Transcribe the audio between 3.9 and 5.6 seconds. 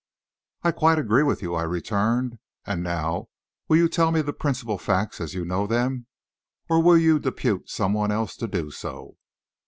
me the principal facts, as you